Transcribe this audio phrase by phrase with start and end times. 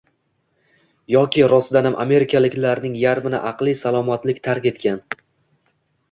[1.15, 5.03] yoki rostdanam amerikaliklarning yarmini aqliy salomatlik tark etgan